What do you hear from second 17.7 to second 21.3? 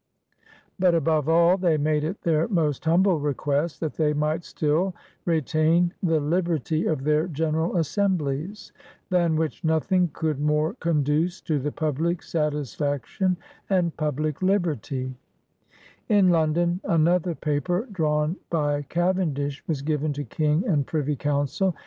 drawn by Cavendish, was given to King and Privy